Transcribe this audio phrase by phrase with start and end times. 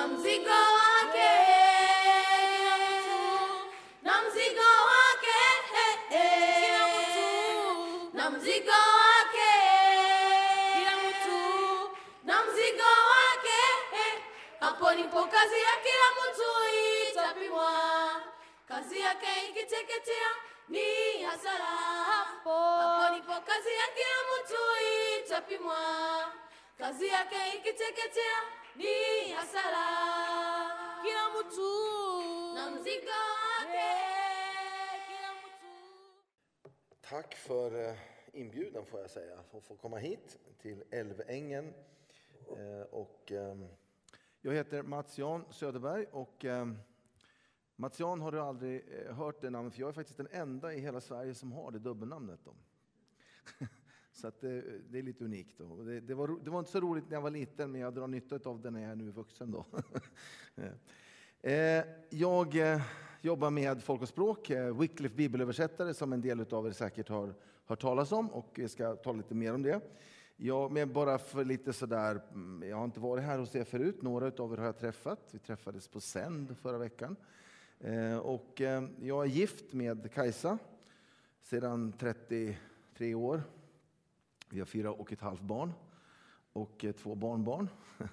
[0.00, 1.30] na mzigo wake.
[4.02, 5.40] Na mzigo wake.
[8.12, 9.52] Na mzigo wake.
[12.24, 13.60] Na mzigo wake.
[14.60, 16.48] Hapo nipo kazi ya kila mtu
[17.10, 17.72] itapimwa.
[18.68, 20.30] Kazi yake ikiteketea
[20.68, 21.64] ni hasara.
[22.10, 24.60] Hapo nipo kazi ya kila mtu
[25.24, 25.76] itapimwa
[26.80, 28.38] kazi yake ikiteketea
[28.76, 29.86] ni hasara
[31.02, 31.70] Kila mtu.
[32.54, 33.88] na mzigo wake
[35.06, 36.70] Kila mtu.
[37.00, 37.96] Tack för eh,
[38.32, 41.74] inbjudan får jag säga, att få komma hit till Älvängen.
[42.58, 43.68] Eh, Och, ehm,
[44.40, 46.78] jag heter Mats Jan Söderberg och ehm,
[47.76, 50.74] Mats Jan har du aldrig eh, hört det namnet, för jag är faktiskt den enda
[50.74, 52.40] i hela Sverige som har det dubbelnamnet.
[54.20, 55.58] Så att det, det är lite unikt.
[55.58, 55.82] Då.
[55.82, 58.06] Det, det, var, det var inte så roligt när jag var liten, men jag drar
[58.06, 59.50] nytta av det när jag är nu vuxen.
[59.50, 59.64] Då.
[61.42, 62.80] Eh, jag eh,
[63.20, 67.34] jobbar med folk och språk, eh, Wycliffe bibelöversättare som en del av er säkert har
[67.64, 69.80] hört talas om och vi ska tala lite mer om det.
[70.36, 74.02] Jag, men bara för lite sådär, mm, jag har inte varit här hos er förut,
[74.02, 75.28] några av er har jag träffat.
[75.30, 77.16] Vi träffades på Sänd förra veckan.
[78.22, 78.60] Och
[79.00, 80.58] jag är gift med Kajsa
[81.42, 83.42] sedan 33 år.
[84.52, 85.72] Vi har fyra och ett halvt barn
[86.52, 87.68] och eh, två barnbarn.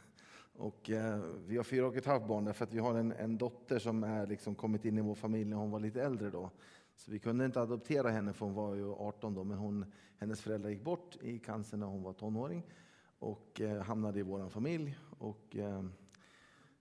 [0.60, 3.38] Och eh, vi har fyra och ett halvt barn därför att vi har en, en
[3.38, 6.30] dotter som är liksom kommit in i vår familj när hon var lite äldre.
[6.30, 6.52] Då.
[6.96, 9.86] Så vi kunde inte adoptera henne för hon var ju 18 då, men hon,
[10.18, 12.64] hennes föräldrar gick bort i cancer när hon var tonåring
[13.20, 14.98] och eh, hamnade i vår familj.
[15.20, 15.86] Och, eh,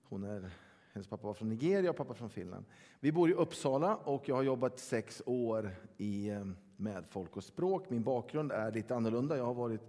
[0.02, 0.50] hon är,
[0.96, 2.64] hennes pappa var från Nigeria och pappa från Finland.
[3.00, 7.44] Vi bor i Uppsala och jag har jobbat sex år i, eh, med folk och
[7.44, 7.90] språk.
[7.90, 9.36] Min bakgrund är lite annorlunda.
[9.36, 9.80] Jag har varit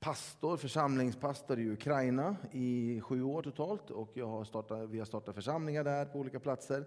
[0.00, 3.90] pastor, församlingspastor i Ukraina i sju år totalt.
[3.90, 6.84] Och jag har startat, vi har startat församlingar där på olika platser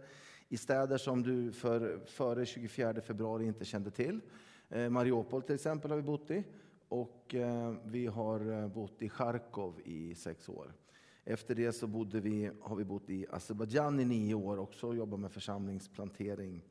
[0.50, 4.20] i städer som du för, före 24 februari inte kände till.
[4.70, 6.44] Eh, Mariupol till exempel har vi bott i.
[6.88, 10.74] Och eh, vi har eh, bott i Charkov i sex år.
[11.24, 14.96] Efter det så bodde vi, har vi bott i Azerbajdzjan i nio år också och
[14.96, 16.62] jobbat med församlingsplantering.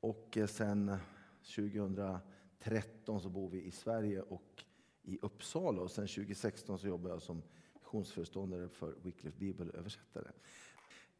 [0.00, 0.96] Och eh, sen
[1.42, 4.64] 2013 så bor vi i Sverige och
[5.02, 7.42] i Uppsala och sen 2016 så jobbar jag som
[7.74, 10.32] missionsföreståndare för Wycliffe bibelöversättare.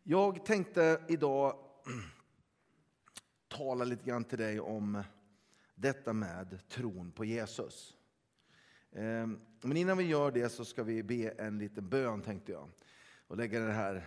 [0.03, 1.57] Jag tänkte idag
[3.49, 5.03] tala lite grann till dig om
[5.75, 7.97] detta med tron på Jesus.
[8.93, 12.69] Ehm, men innan vi gör det så ska vi be en liten bön tänkte jag
[13.27, 14.07] och lägga det här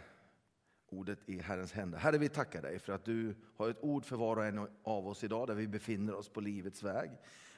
[0.89, 1.99] ordet i Herrens händer.
[1.99, 5.07] Herre, vi tackar dig för att du har ett ord för var och en av
[5.07, 7.09] oss idag där vi befinner oss på livets väg.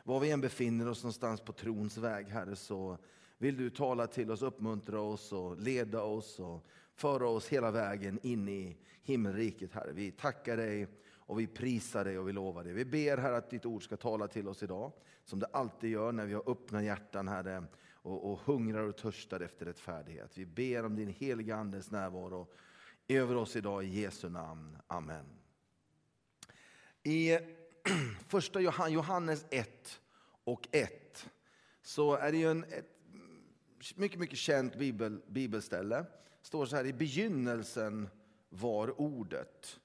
[0.04, 2.98] Var vi än befinner oss någonstans på trons väg, Herre, så
[3.38, 8.20] vill du tala till oss, uppmuntra oss och leda oss och föra oss hela vägen
[8.24, 9.92] in i himmelriket, Herre.
[9.94, 10.88] Vi tackar dig
[11.26, 12.74] och vi prisar dig och vi lovar dig.
[12.74, 14.92] Vi ber, här att ditt ord ska tala till oss idag,
[15.24, 17.64] som det alltid gör när vi har öppna hjärtan, Herre,
[17.94, 20.38] och, och hungrar och törstar efter rättfärdighet.
[20.38, 22.48] Vi ber om din heliga Andes närvaro
[23.08, 24.78] över oss idag i Jesu namn.
[24.88, 25.26] Amen.
[27.04, 27.38] I
[28.28, 28.60] första
[28.90, 30.02] Johannes 1
[30.44, 31.30] och 1
[31.82, 32.96] så är det ju en, ett
[33.96, 35.96] mycket, mycket känt bibel, bibelställe.
[36.42, 38.10] Det står så här, i begynnelsen
[38.50, 39.80] var ordet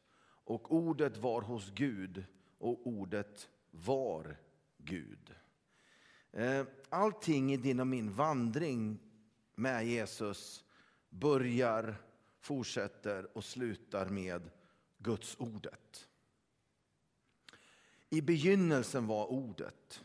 [0.50, 2.24] och ordet var hos Gud
[2.58, 4.36] och ordet var
[4.78, 5.34] Gud.
[6.32, 8.98] Eh, allting i din och min vandring
[9.54, 10.64] med Jesus
[11.08, 11.96] börjar,
[12.40, 14.50] fortsätter och slutar med
[14.98, 16.08] Guds ordet.
[18.08, 20.04] I begynnelsen var ordet.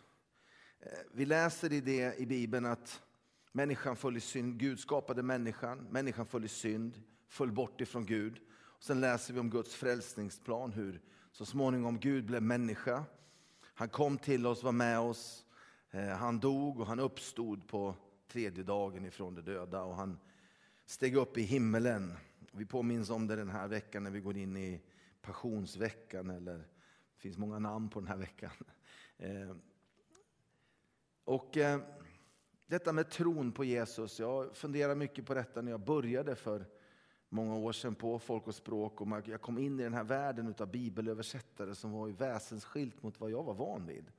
[0.80, 3.02] Eh, vi läser i det i Bibeln att
[3.52, 4.60] människan föll i synd.
[4.60, 8.42] Gud skapade människan, människan föll i synd, föll bort ifrån Gud.
[8.86, 11.02] Sen läser vi om Guds frälsningsplan, hur
[11.32, 13.04] så småningom Gud blev människa.
[13.62, 15.46] Han kom till oss, var med oss,
[15.92, 17.96] eh, han dog och han uppstod på
[18.28, 19.84] tredje dagen ifrån de döda.
[19.84, 20.20] Och han
[20.86, 22.14] steg upp i himmelen.
[22.52, 24.82] Vi påminns om det den här veckan när vi går in i
[25.22, 28.52] passionsveckan, eller det finns många namn på den här veckan.
[29.18, 29.56] Eh,
[31.24, 31.80] och eh,
[32.68, 36.66] detta med tron på Jesus, jag funderar mycket på detta när jag började för
[37.30, 39.02] många år sedan på Folk och språk.
[39.02, 43.20] Och jag kom in i den här världen av bibelöversättare som var ju väsensskilt mot
[43.20, 44.12] vad jag var van vid.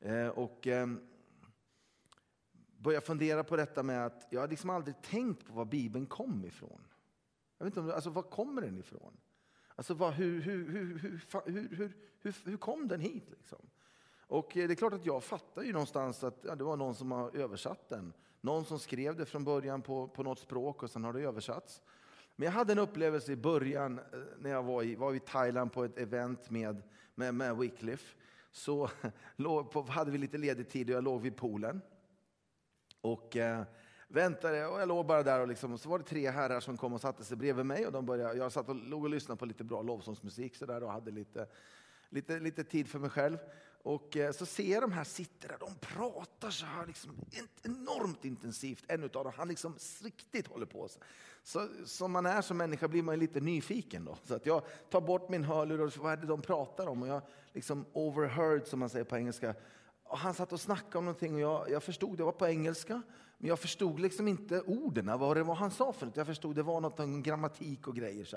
[0.00, 1.00] Eh, och ehm,
[2.76, 6.44] började fundera på detta med att jag hade liksom aldrig tänkt på var Bibeln kom
[6.44, 6.86] ifrån.
[7.58, 9.16] Jag vet inte om, alltså, var kommer den ifrån?
[9.74, 13.30] Alltså, vad, hur, hur, hur, hur, hur, hur, hur, hur kom den hit?
[13.30, 13.58] Liksom?
[14.32, 16.94] Och eh, det är klart att jag fattar ju någonstans att ja, det var någon
[16.94, 18.12] som har översatt den.
[18.40, 21.82] Någon som skrev det från början på, på något språk och sen har det översatts.
[22.36, 24.04] Men jag hade en upplevelse i början eh,
[24.38, 26.82] när jag var i, var i Thailand på ett event med,
[27.14, 28.16] med, med Wycliffe.
[28.52, 28.90] Så
[29.36, 31.80] låg på, hade vi lite ledig tid och jag låg vid poolen.
[33.00, 33.62] Och eh,
[34.08, 36.92] väntade och jag låg bara där och liksom, så var det tre herrar som kom
[36.92, 37.86] och satte sig bredvid mig.
[37.86, 40.82] Och de började, jag satt och låg och lyssnade på lite bra lovsångsmusik så där,
[40.82, 41.46] och hade lite,
[42.08, 43.38] lite, lite tid för mig själv.
[43.82, 47.10] Och eh, så ser jag de här sitter där, de pratar så här liksom,
[47.62, 48.84] enormt intensivt.
[48.88, 50.88] En utav dem, han liksom riktigt håller på.
[50.88, 50.98] Så,
[51.44, 54.04] så, som man är som människa blir man lite nyfiken.
[54.04, 54.16] Då.
[54.24, 57.02] Så att jag tar bort min hörlur och vad är det de pratar om?
[57.02, 59.54] Och jag liksom overheard som man säger på engelska.
[60.04, 63.02] Och han satt och snackade om någonting och jag, jag förstod, det var på engelska.
[63.38, 66.16] Men jag förstod liksom inte orden, vad det var han sa för något.
[66.16, 68.24] Jag förstod det var något om grammatik och grejer.
[68.24, 68.36] Så,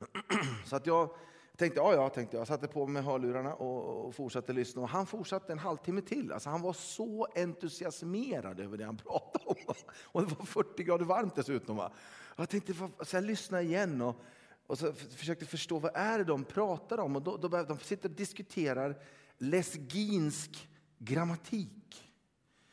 [0.66, 1.10] så att jag
[1.56, 2.46] tänkte, ja, ja, tänkte jag.
[2.46, 4.82] satte på mig hörlurarna och, och fortsatte lyssna.
[4.82, 6.32] Och han fortsatte en halvtimme till.
[6.32, 9.74] Alltså, han var så entusiasmerad över det han pratade om.
[10.02, 11.76] Och det var 40 grader varmt dessutom.
[11.76, 11.92] Va?
[12.36, 14.16] Jag tänkte, så jag lyssnade igen och,
[14.66, 17.16] och så försökte förstå vad är det de pratar om.
[17.16, 19.02] Och då, då de sitter och diskuterar
[19.38, 20.68] lesginsk
[20.98, 22.12] grammatik.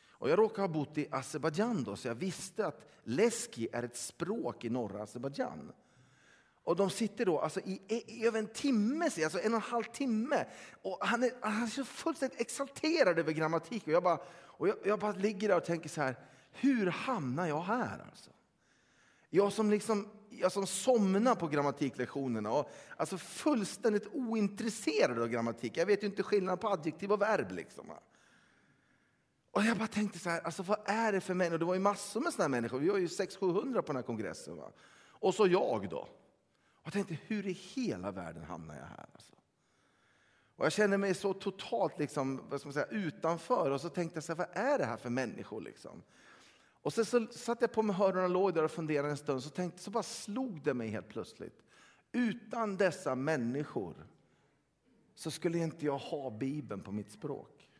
[0.08, 4.64] Och jag råkar ha bott i Azerbajdzjan så jag visste att leski är ett språk
[4.64, 5.72] i norra Azerbajdzjan.
[6.64, 9.84] Och de sitter då alltså i, i, över en timme, alltså en och en halv
[9.84, 10.44] timme.
[10.82, 13.86] Och han är, han är så fullständigt exalterad över grammatik.
[13.86, 16.16] Och jag bara, och jag, jag bara ligger där och tänker så här,
[16.52, 18.04] hur hamnar jag här?
[18.10, 18.30] Alltså?
[19.30, 25.76] Jag som, liksom, jag som somnar på grammatiklektionerna och alltså fullständigt ointresserad av grammatik.
[25.76, 27.50] Jag vet ju inte skillnad på adjektiv och verb.
[27.50, 27.90] Liksom.
[29.50, 31.58] Och jag bara tänkte så här, alltså vad är det för människor?
[31.58, 32.78] Det var ju massor med sådana människor.
[32.78, 34.56] Vi var ju 600-700 på den här kongressen.
[34.56, 34.72] Va?
[35.08, 36.08] Och så jag då.
[36.84, 39.06] Jag tänkte, hur i hela världen hamnar jag här?
[39.12, 39.34] Alltså?
[40.56, 43.70] Och jag kände mig så totalt liksom, vad ska man säga, utanför.
[43.70, 45.60] Och så tänkte jag, så här, vad är det här för människor?
[45.60, 46.02] Liksom?
[46.82, 49.42] Och sen så satte jag på mig hörlurarna och låg där och funderade en stund.
[49.42, 51.62] Så, tänkte, så bara slog det mig helt plötsligt.
[52.12, 54.06] Utan dessa människor
[55.14, 57.70] så skulle inte jag ha Bibeln på mitt språk.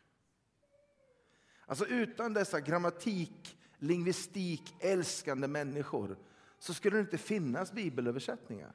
[1.65, 6.17] Alltså utan dessa grammatik, lingvistik, älskande människor
[6.59, 8.73] så skulle det inte finnas bibelöversättningar.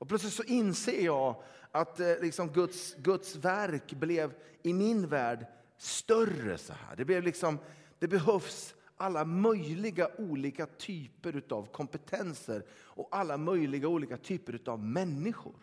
[0.00, 5.46] Och plötsligt så inser jag att eh, liksom Guds, Guds verk blev i min värld
[5.76, 6.58] större.
[6.58, 6.96] så här.
[6.96, 7.58] Det, blev liksom,
[7.98, 15.54] det behövs alla möjliga olika typer av kompetenser och alla möjliga olika typer av människor.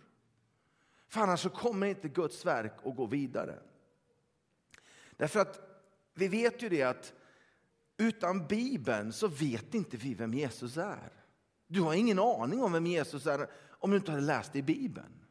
[1.07, 3.59] För annars så kommer inte Guds verk att gå vidare.
[5.11, 5.83] Därför att
[6.13, 7.13] vi vet ju det att
[7.97, 11.11] utan Bibeln så vet inte vi vem Jesus är.
[11.67, 14.63] Du har ingen aning om vem Jesus är om du inte hade läst det i
[14.63, 15.23] Bibeln.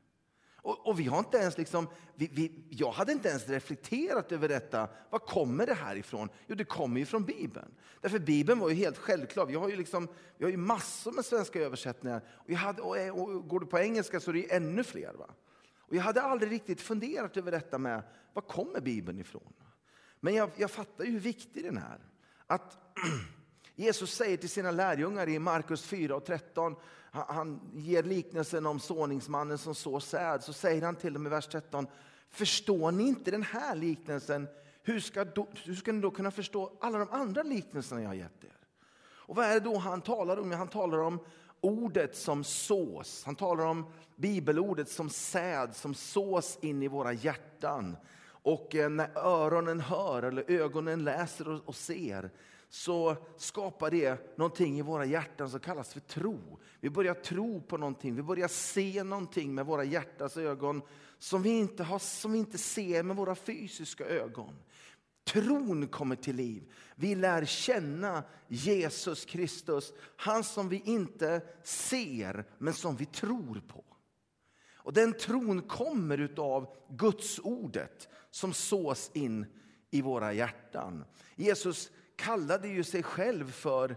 [0.66, 4.48] Och, och, vi har inte ens liksom, vi, vi, jag hade inte ens reflekterat över
[4.48, 4.88] detta.
[5.10, 6.28] Var kommer det här ifrån?
[6.46, 7.74] Jo, det kommer ju från Bibeln.
[8.00, 9.46] Därför Bibeln var ju helt självklar.
[9.46, 10.08] Vi har ju, liksom,
[10.38, 12.22] vi har ju massor med svenska översättningar.
[12.28, 15.12] Och, jag hade, och, och går du på engelska så är det ännu fler.
[15.12, 15.26] Va?
[15.78, 18.02] Och jag hade aldrig riktigt funderat över detta med
[18.32, 19.52] var kommer Bibeln ifrån?
[20.20, 21.98] Men jag, jag fattar ju hur viktig den är.
[22.46, 22.78] Att
[23.74, 26.76] Jesus säger till sina lärjungar i Markus 4 och 13,
[27.28, 31.46] han, ger liknelsen om såningsmannen som sår säd, så säger han till dem i vers
[31.46, 31.86] 13,
[32.30, 34.48] förstår ni inte den här liknelsen,
[34.82, 38.14] hur ska, då, hur ska ni då kunna förstå alla de andra liknelserna jag har
[38.14, 38.56] gett er?
[39.26, 40.52] Och vad är det då han talar om?
[40.52, 41.20] Han talar om
[41.60, 43.22] ordet som sås.
[43.24, 47.96] Han talar om bibelordet som säd som sås in i våra hjärtan.
[48.26, 52.30] Och eh, när öronen hör eller ögonen läser och ser
[52.76, 56.58] så skapar det någonting i våra hjärtan som kallas för tro.
[56.80, 60.82] Vi börjar tro på någonting, vi börjar se någonting med våra hjärtas ögon
[61.18, 64.54] som vi inte, har, som vi inte ser med våra fysiska ögon.
[65.24, 66.72] Tron kommer till liv.
[66.94, 73.84] Vi lär känna Jesus Kristus, han som vi inte ser men som vi tror på.
[74.74, 79.46] Och Den tron kommer av Guds ordet som sås in
[79.90, 81.04] i våra hjärtan.
[81.36, 83.96] Jesus kallade ju sig själv för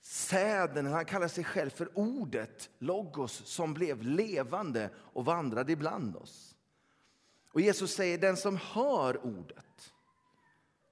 [0.00, 6.56] säden, han kallade sig själv för ordet, logos, som blev levande och vandrade ibland oss.
[7.52, 9.92] Och Jesus säger den som hör ordet.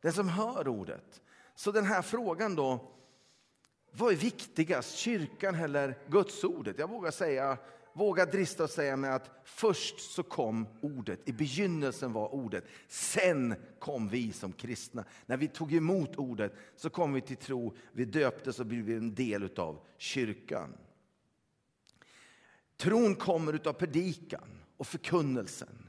[0.00, 1.22] Den som hör ordet.
[1.54, 2.92] Så den här frågan då,
[3.90, 6.78] vad är viktigast, kyrkan eller Guds ordet?
[6.78, 7.58] Jag vågar säga
[7.94, 12.64] våga drista och säga mig att först så kom ordet, i begynnelsen var ordet.
[12.88, 15.04] Sen kom vi som kristna.
[15.26, 19.14] När vi tog emot ordet så kom vi till tro, vi döptes och blev en
[19.14, 20.76] del av kyrkan.
[22.76, 25.88] Tron kommer av predikan och förkunnelsen.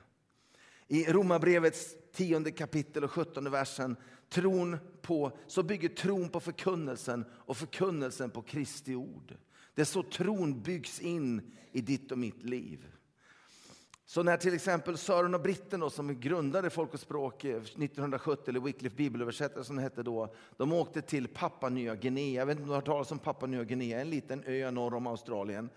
[0.87, 3.95] I Romarbrevets tionde kapitel och sjuttonde versen
[4.29, 9.37] tron på, så bygger tron på förkunnelsen och förkunnelsen på Kristi ord.
[9.75, 12.85] Det är så tron byggs in i ditt och mitt liv.
[14.05, 18.49] Så när till exempel Sören och Britten då, som grundade Folk och språk eh, 1970,
[18.49, 22.41] eller Wycliffe bibelöversättare som det hette då, de åkte till Papua Nya Guinea.
[22.41, 24.71] Jag vet inte om du har hört talas om Papua Nya Guinea, en liten ö
[24.71, 25.69] norr om Australien.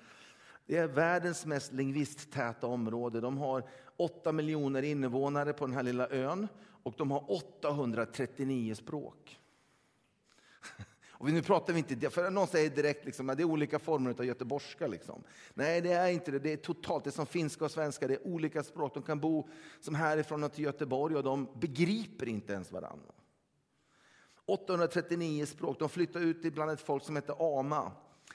[0.66, 3.20] Det är världens mest lingvisttäta område.
[3.20, 6.48] De har 8 miljoner invånare på den här lilla ön
[6.82, 9.38] och de har 839 språk.
[11.18, 14.10] Och nu pratar vi inte, för någon säger direkt liksom, att det är olika former
[14.10, 14.86] av göteborgska.
[14.86, 15.22] Liksom.
[15.54, 16.38] Nej, det är inte det.
[16.38, 18.94] Det är totalt, det är som finska och svenska, det är olika språk.
[18.94, 19.48] De kan bo
[19.80, 23.12] som härifrån till Göteborg och de begriper inte ens varandra.
[24.46, 25.78] 839 språk.
[25.78, 27.92] De flyttade ut bland ett folk som hette Ama.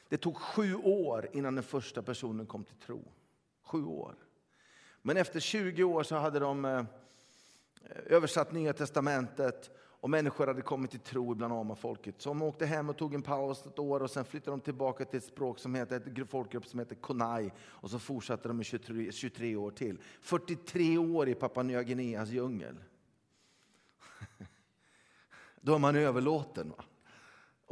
[0.10, 3.12] Det tog sju år innan den första personen kom till tro.
[3.64, 4.16] Sju år.
[5.02, 6.84] Men efter 20 år så hade de eh,
[8.06, 9.70] översatt Nya Testamentet
[10.04, 12.16] och människor hade kommit till tro bland amafolket.
[12.22, 15.06] Så de åkte hem och tog en paus ett år och sen flyttade de tillbaka
[15.06, 17.52] till ett språk som heter, ett folkgrupp som heter Konai.
[17.60, 19.98] Och så fortsatte de i 23, 23 år till.
[20.22, 22.76] 43 år i Papua Nya Guineas djungel.
[25.62, 26.70] Då är man överlåten.
[26.70, 26.84] Va?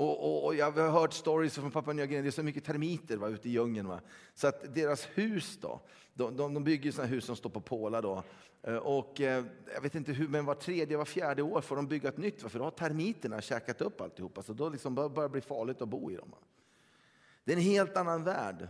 [0.01, 2.63] Och, och, och, jag har hört stories från Papua Nya Guinea, det är så mycket
[2.63, 3.88] termiter va, ute i djungeln.
[3.88, 4.01] Va?
[4.34, 5.81] Så att deras hus då,
[6.13, 8.24] de, de, de bygger sådana hus som står på pålar då.
[8.62, 11.88] Eh, och eh, jag vet inte hur, men var tredje, var fjärde år får de
[11.88, 14.43] bygga ett nytt, för då har termiterna käkat upp alltihopa.
[14.43, 16.36] Så då liksom börjar det bli farligt att bo i dem.
[17.43, 18.67] Det är en helt annan värld.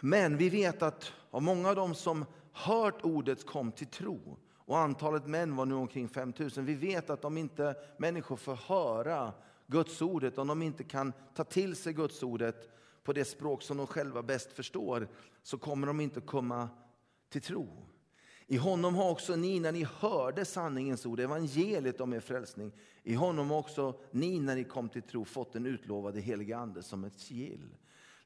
[0.00, 4.36] Men vi vet att av många av dem som hört ordet kom till tro,
[4.68, 6.50] och antalet män var nu omkring 5 000.
[6.56, 9.32] Vi vet att om inte människor får höra
[9.66, 12.68] Guds ordet, om de inte kan ta till sig Guds ordet
[13.02, 15.08] på det språk som de själva bäst förstår,
[15.42, 16.68] så kommer de inte komma
[17.28, 17.86] till tro.
[18.46, 22.72] I honom har också ni, när ni hörde sanningens ord, evangeliet om er frälsning,
[23.02, 26.82] i honom har också ni, när ni kom till tro, fått den utlovade helige Ande
[26.82, 27.68] som ett sigill.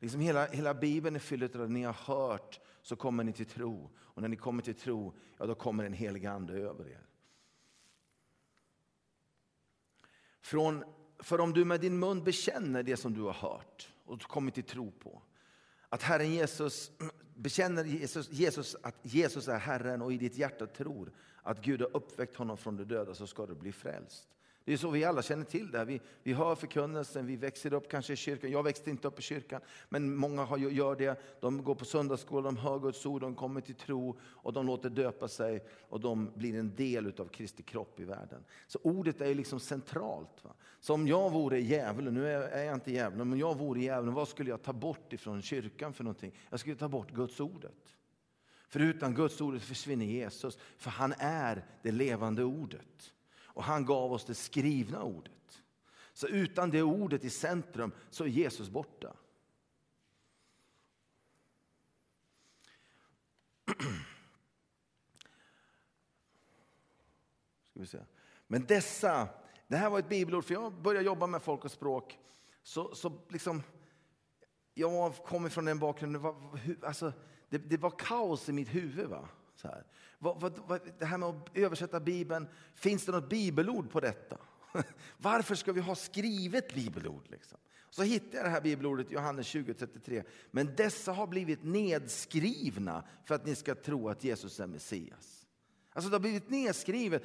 [0.03, 3.47] Liksom hela, hela Bibeln är fylld av det ni har hört så kommer ni till
[3.47, 3.91] tro.
[3.99, 7.07] Och när ni kommer till tro, ja då kommer en helig ande över er.
[10.41, 10.85] Från,
[11.19, 14.65] för om du med din mun bekänner det som du har hört och kommit till
[14.65, 15.23] tro på,
[15.89, 16.93] att Herren Jesus,
[17.35, 21.97] bekänner Jesus, Jesus, att Jesus är Herren och i ditt hjärta tror att Gud har
[21.97, 24.29] uppväckt honom från de döda så ska du bli frälst.
[24.65, 25.85] Det är så vi alla känner till det.
[25.85, 28.51] Vi, vi hör förkunnelsen, vi växer upp kanske i kyrkan.
[28.51, 31.21] Jag växte inte upp i kyrkan, men många har, gör det.
[31.41, 34.91] De går på söndagsskola, de hör Guds ord, de kommer till tro och de låter
[34.91, 38.45] döpa sig och de blir en del av Kristi kropp i världen.
[38.67, 40.45] Så ordet är liksom centralt.
[40.45, 40.55] Va?
[40.81, 44.15] Så om jag vore djävulen, nu är jag inte djävulen, men om jag vore djävulen,
[44.15, 46.39] vad skulle jag ta bort ifrån kyrkan för någonting?
[46.51, 47.97] Jag skulle ta bort Guds ordet.
[48.69, 53.13] För utan Guds ordet försvinner Jesus, för han är det levande ordet.
[53.55, 55.63] Och han gav oss det skrivna ordet.
[56.13, 59.17] Så utan det ordet i centrum så är Jesus borta.
[67.71, 67.99] Ska vi se.
[68.47, 69.29] Men dessa,
[69.69, 72.19] det här var ett bibelord, för jag började jobba med folk och språk.
[72.63, 73.63] Så, så liksom,
[74.75, 76.23] jag kommer från den bakgrunden,
[76.83, 77.13] alltså,
[77.49, 79.09] det, det var kaos i mitt huvud.
[79.09, 79.29] Va?
[79.55, 79.85] Så här.
[80.19, 84.39] Vad, vad, vad, det här med att översätta Bibeln, finns det något bibelord på detta?
[85.19, 87.31] Varför ska vi ha skrivet bibelord?
[87.31, 87.59] Liksom?
[87.91, 90.25] Så hittade jag det här bibelordet i Johannes 20.33.
[90.51, 95.47] Men dessa har blivit nedskrivna för att ni ska tro att Jesus är Messias.
[95.93, 97.23] Alltså det har blivit nedskrivet.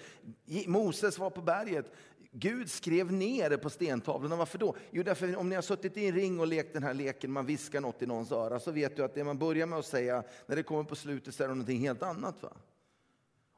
[0.67, 1.93] Moses var på berget.
[2.39, 4.35] Gud skrev ner det på stentavlorna.
[4.35, 4.75] Varför då?
[4.91, 7.45] Jo, därför om ni har suttit i en ring och lekt den här leken, man
[7.45, 10.23] viskar något i någons öra, så vet du att det man börjar med att säga,
[10.45, 12.43] när det kommer på slutet så är det någonting helt annat.
[12.43, 12.53] Va?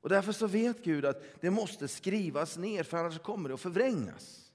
[0.02, 3.62] Och därför så vet Gud att det måste skrivas ner, för annars kommer det att
[3.62, 4.49] förvrängas.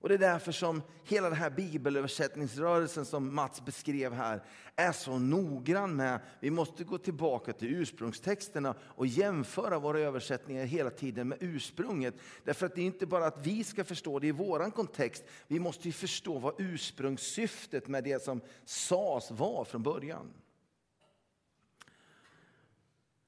[0.00, 4.42] Och Det är därför som hela den här bibelöversättningsrörelsen som Mats beskrev här
[4.76, 10.90] är så noggrann med, vi måste gå tillbaka till ursprungstexterna och jämföra våra översättningar hela
[10.90, 12.14] tiden med ursprunget.
[12.44, 15.60] Därför att det är inte bara att vi ska förstå det i vår kontext, vi
[15.60, 20.32] måste ju förstå vad ursprungssyftet med det som sades var från början.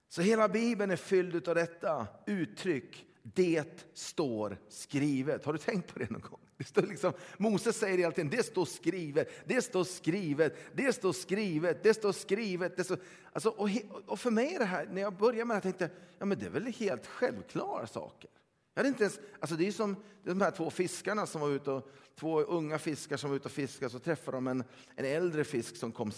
[0.08, 5.44] Så hela Bibeln är fylld av detta uttryck, det står skrivet.
[5.44, 6.41] Har du tänkt på det någon gång?
[6.62, 11.12] Det står liksom, Moses säger hela tiden, det står skrivet, det står skrivet, det står
[11.12, 12.76] skrivet, det står skrivet.
[12.76, 12.98] Det står,
[13.32, 13.68] alltså, och,
[14.06, 16.46] och, för mig är det här, när jag började med det, tänkte ja men det
[16.46, 18.30] är väl helt självklara saker.
[18.74, 21.70] Jag hade inte ens, alltså det är som de här två fiskarna som var ute
[21.70, 24.64] och, två unga fiskar som var ute och fiskade, så träffade de en,
[24.96, 26.12] en äldre fisk som kom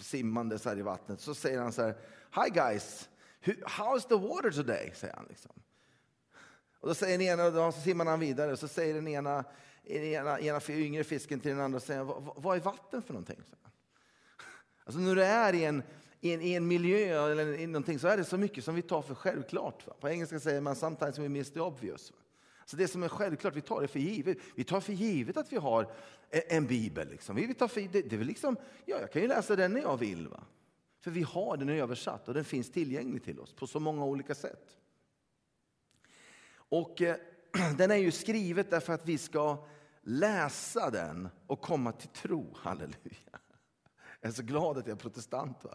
[0.00, 1.20] simmande här i vattnet.
[1.20, 1.94] Så säger han så här,
[2.34, 3.08] Hi guys,
[3.62, 4.92] how's the water today?
[4.94, 5.26] säger han.
[5.28, 5.52] Liksom.
[6.80, 9.44] Och då säger den ena, då simmar han vidare, och så säger den ena,
[9.86, 13.40] ena, ena yngre fisken till den andra, säger, vad, vad är vatten för någonting?
[14.84, 15.82] Alltså när du är i en,
[16.20, 18.82] i en, i en miljö eller i någonting så är det så mycket som vi
[18.82, 19.86] tar för självklart.
[19.86, 19.94] Va?
[20.00, 22.10] På engelska säger man sometimes we miss the obvious.
[22.10, 22.16] Va?
[22.64, 24.38] Så det som är självklart, vi tar det för givet.
[24.54, 25.92] Vi tar för givet att vi har
[26.30, 27.08] en, en bibel.
[27.08, 27.36] Liksom.
[27.36, 29.96] Vi tar för, det, det är liksom, ja, jag kan ju läsa den när jag
[29.96, 30.28] vill.
[30.28, 30.44] Va?
[31.00, 34.34] För vi har den översatt och den finns tillgänglig till oss på så många olika
[34.34, 34.76] sätt.
[36.54, 37.16] Och eh,
[37.78, 39.66] den är ju skrivet därför att vi ska
[40.06, 42.56] läsa den och komma till tro.
[42.56, 43.40] Halleluja.
[44.20, 45.64] Jag är så glad att jag är protestant.
[45.64, 45.74] Va?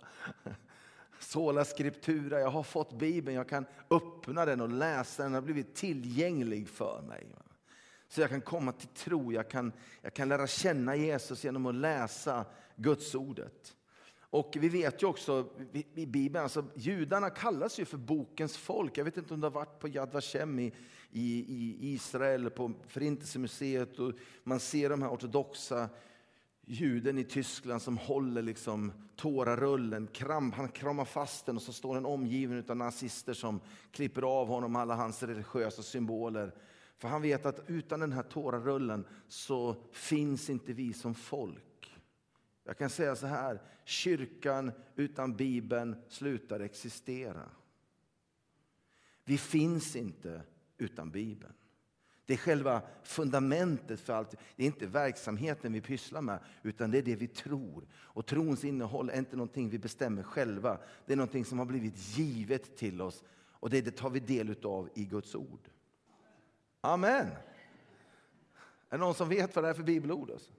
[1.19, 5.45] Sola scriptura, jag har fått Bibeln, jag kan öppna den och läsa den, den har
[5.45, 7.27] blivit tillgänglig för mig.
[7.35, 7.41] Va?
[8.07, 11.75] Så jag kan komma till tro, jag kan, jag kan lära känna Jesus genom att
[11.75, 12.45] läsa
[12.75, 13.75] Guds ordet.
[14.31, 15.49] Och vi vet ju också
[15.95, 18.97] i Bibeln, alltså judarna kallas ju för bokens folk.
[18.97, 20.73] Jag vet inte om du har varit på Yad Vashem i,
[21.11, 25.89] i, i Israel, på Förintelsemuseet och man ser de här ortodoxa
[26.65, 31.95] juden i Tyskland som håller liksom tårarullen, kram, han kramar fast den och så står
[31.95, 33.59] den omgiven av nazister som
[33.91, 36.55] klipper av honom alla hans religiösa symboler.
[36.97, 42.01] För han vet att utan den här tårarullen så finns inte vi som folk.
[42.63, 43.61] Jag kan säga så här,
[43.91, 47.49] kyrkan utan Bibeln slutar existera.
[49.23, 50.41] Vi finns inte
[50.77, 51.53] utan Bibeln.
[52.25, 54.35] Det är själva fundamentet för allt.
[54.55, 57.87] Det är inte verksamheten vi pysslar med, utan det är det vi tror.
[57.93, 60.77] Och trons innehåll är inte någonting vi bestämmer själva.
[61.05, 63.23] Det är någonting som har blivit givet till oss
[63.61, 65.69] och det, tar vi del av i Guds ord.
[66.81, 67.27] Amen.
[68.89, 70.31] Är det någon som vet vad det är för bibelord?
[70.31, 70.51] Alltså?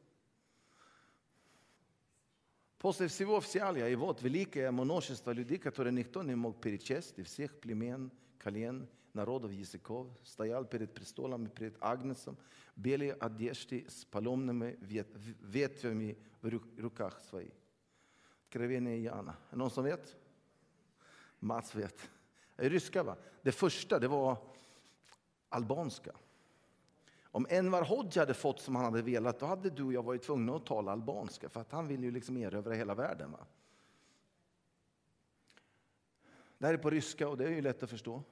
[2.82, 7.60] После всего вся и вот великое множество людей, которые никто не мог перечесть, и всех
[7.60, 12.36] племен, колен, народов, языков, стоял перед престолом и перед Агнцем,
[12.74, 16.48] белые одежды с поломными ветвями в
[16.80, 17.52] руках своих.
[18.46, 19.08] Откровение.
[19.08, 20.16] Är någon som vet?
[21.38, 22.10] Mats vet.
[22.56, 23.16] Ryska va?
[23.42, 24.36] Det första det var
[25.50, 26.12] albanska.
[27.34, 30.22] Om Envar Hoxha hade fått som han hade velat, då hade du och jag varit
[30.22, 33.32] tvungna att tala albanska, för att han vill ju liksom erövra hela världen.
[33.32, 33.38] Va?
[36.58, 38.22] Det här är på ryska och det är ju lätt att förstå.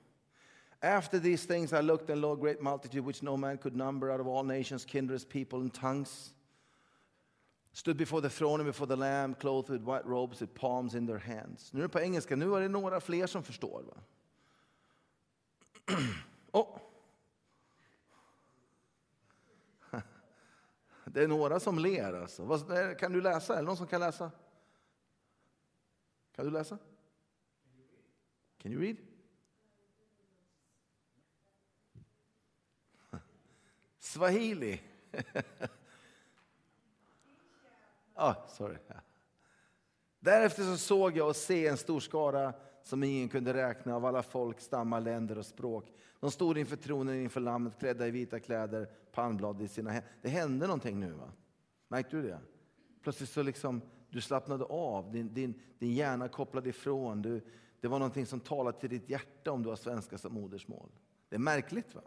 [0.81, 4.11] After these things I looked and lo, a great multitude which no man could number
[4.11, 6.35] out of all nations, kindreds, people and tongues
[7.73, 11.07] stood before the throne and before the lamb clothed with white robes with palms in
[11.07, 11.73] their hands.
[11.73, 13.83] Nu är det på engelska, nu är det några fler som förstår.
[13.83, 13.97] Va?
[16.53, 16.90] oh.
[21.13, 22.13] Det är några som ler.
[22.13, 22.59] Alltså.
[22.99, 23.53] Kan du läsa?
[23.55, 24.31] Är det någon som kan läsa?
[26.33, 26.79] Kan du läsa?
[28.59, 28.97] Can you read?
[33.99, 34.83] Swahili.
[38.15, 38.79] ah, sorry.
[40.19, 44.23] Därefter så såg jag och se en stor skara som ingen kunde räkna av alla
[44.23, 45.93] folk, stammar, länder och språk.
[46.21, 50.11] De stod inför tronen inför lammet klädda i vita kläder, palmblad i sina händer.
[50.23, 51.13] Det hände någonting nu.
[51.13, 51.33] va?
[51.89, 52.41] Märkte du det?
[53.03, 57.23] Plötsligt så liksom, du slappnade av, din, din, din hjärna kopplade ifrån.
[57.23, 57.41] Du,
[57.81, 60.91] det var någonting som talade till ditt hjärta om du har svenska som modersmål.
[61.29, 62.03] Det är märkligt va?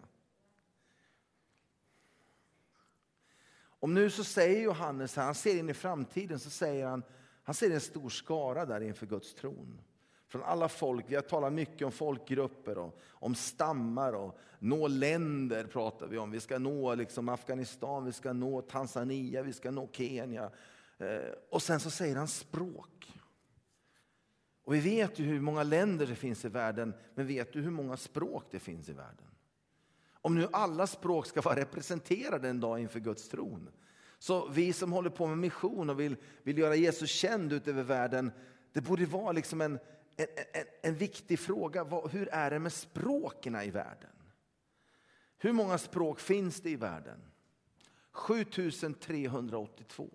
[3.64, 7.04] Om nu så säger Johannes, han ser in i framtiden, så säger han,
[7.44, 9.82] han ser en stor skara där inför Guds tron
[10.34, 11.06] från alla folk.
[11.08, 16.32] Vi har talat mycket om folkgrupper och om stammar och nå länder pratar vi om.
[16.32, 20.52] Vi ska nå liksom Afghanistan, vi ska nå Tanzania, vi ska nå Kenya.
[20.98, 23.14] Eh, och sen så säger han språk.
[24.64, 27.72] Och vi vet ju hur många länder det finns i världen, men vet du hur
[27.72, 29.28] många språk det finns i världen?
[30.22, 33.70] Om nu alla språk ska vara representerade en dag inför Guds tron,
[34.20, 37.84] så vi som håller på med mission och vill, vill göra Jesus känd ut över
[37.84, 38.32] världen,
[38.72, 39.80] det borde vara liksom en,
[40.16, 41.84] en, en, en viktig fråga.
[42.12, 44.10] Hur är det med språken i världen?
[45.38, 47.20] Hur många språk finns det i världen?
[48.12, 50.10] 7382.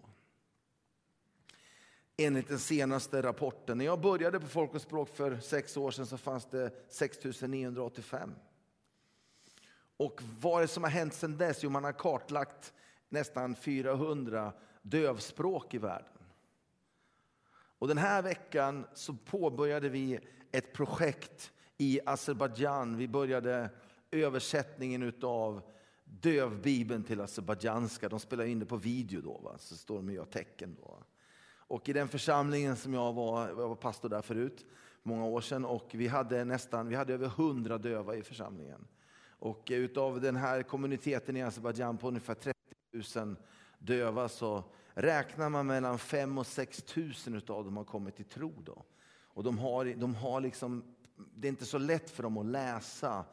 [2.17, 3.79] Enligt den senaste rapporten.
[3.79, 8.35] När jag började på Folk och språk för sex år sedan så fanns det 6985.
[9.97, 11.63] Och vad är det som har hänt sedan dess?
[11.63, 12.73] Jo, man har kartlagt
[13.09, 16.18] nästan 400 dövspråk i världen.
[17.79, 20.21] Och den här veckan så påbörjade vi
[20.53, 22.97] ett projekt i Azerbajdzjan.
[22.97, 23.71] Vi började
[24.11, 25.63] översättningen av
[26.05, 28.09] dövbibeln till azerbajdzjanska.
[28.09, 29.59] De spelar in det på video då, va?
[29.59, 30.77] så står de och gör tecken.
[30.83, 30.99] Då.
[31.51, 34.67] Och i den församlingen som jag var, jag var pastor där förut,
[35.03, 38.87] många år sedan, och vi hade nästan, vi hade över hundra döva i församlingen.
[39.41, 42.59] Och utav den här kommuniteten i Azerbajdzjan på ungefär 30
[43.17, 43.37] 000
[43.79, 44.65] döva så
[45.01, 47.13] räknar man mellan 5 och 6 000
[47.49, 48.53] av dem har kommit till tro.
[48.65, 48.85] Då.
[49.23, 50.85] Och de har, de har liksom,
[51.35, 53.25] det är inte så lätt för dem att läsa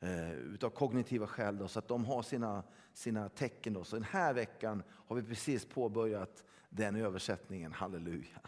[0.00, 3.72] eh, utav kognitiva skäl, då, så att de har sina, sina tecken.
[3.72, 3.84] Då.
[3.84, 8.40] Så den här veckan har vi precis påbörjat den översättningen, halleluja.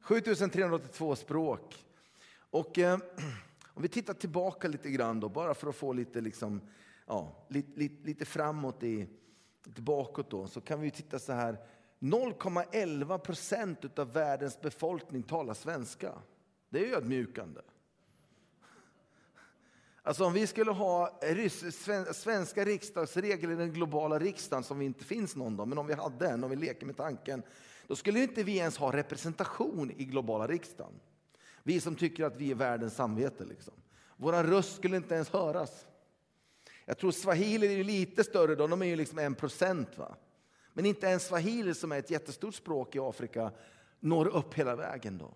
[0.00, 1.84] 7382 språk.
[2.50, 2.98] Och eh,
[3.64, 6.60] om vi tittar tillbaka lite grann då, bara för att få lite, liksom,
[7.06, 9.08] ja, lite, lite, lite framåt i,
[9.64, 11.58] lite bakåt då, så kan vi titta så här.
[11.98, 16.12] 0,11 procent av världens befolkning talar svenska.
[16.68, 17.60] Det är ödmjukande.
[20.02, 21.20] Alltså om vi skulle ha
[22.12, 25.94] svenska riksdagsregler i den globala riksdagen, som vi inte finns någon dag, men om vi
[25.94, 27.42] hade en, om vi leker med tanken,
[27.86, 30.92] då skulle inte vi ens ha representation i globala riksdagen.
[31.62, 33.44] Vi som tycker att vi är världens samvete.
[33.44, 33.74] Liksom.
[34.16, 35.86] Vår röst skulle inte ens höras.
[36.84, 39.88] Jag tror swahili är lite större, då, de är ju liksom en procent.
[40.72, 43.52] Men inte ens swahili, som är ett jättestort språk i Afrika,
[44.00, 45.18] når upp hela vägen.
[45.18, 45.34] då.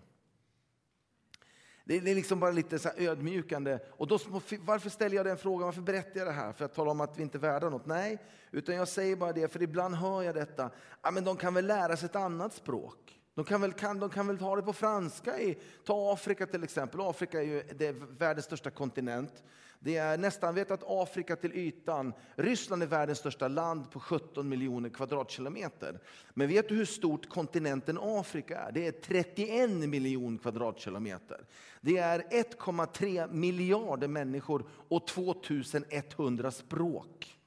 [1.85, 3.79] Det är liksom bara lite så ödmjukande.
[3.91, 4.19] Och då,
[4.61, 5.67] varför ställer jag den frågan?
[5.67, 6.53] Varför berättar jag det här?
[6.53, 7.87] För att tala om att vi inte är värda något?
[7.87, 8.19] Nej,
[8.51, 10.71] utan jag säger bara det, för ibland hör jag detta.
[11.03, 13.21] Ja, men de kan väl lära sig ett annat språk?
[13.35, 15.39] De kan väl, kan, de kan väl ta det på franska?
[15.39, 17.01] I, ta Afrika till exempel.
[17.01, 19.43] Afrika är ju det är världens största kontinent.
[19.81, 24.49] Det är nästan, vet att Afrika till ytan, Ryssland är världens största land på 17
[24.49, 26.01] miljoner kvadratkilometer.
[26.35, 28.73] Men vet du hur stort kontinenten Afrika är?
[28.73, 31.47] Det är 31 miljoner kvadratkilometer.
[31.81, 37.39] Det är 1,3 miljarder människor och 2100 språk.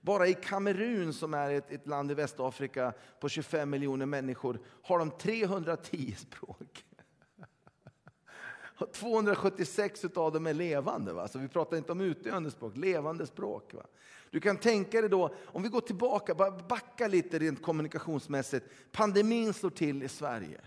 [0.00, 4.98] Bara i Kamerun, som är ett, ett, land i Västafrika på 25 miljoner människor, har
[4.98, 6.84] de 310 språk.
[8.86, 11.12] 276 av dem är levande.
[11.12, 11.28] Va?
[11.28, 13.74] Så vi pratar inte om utdöende språk, levande språk.
[13.74, 13.82] Va?
[14.30, 18.66] Du kan tänka dig då, om vi går tillbaka, bara backa lite rent kommunikationsmässigt.
[18.92, 20.60] Pandemin slår till i Sverige.